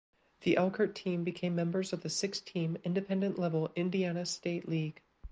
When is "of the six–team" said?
1.93-2.79